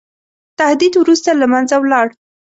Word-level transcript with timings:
تهدید 0.59 0.93
وروسته 0.97 1.29
له 1.39 1.45
منځه 1.53 1.75
ولاړ. 1.79 2.07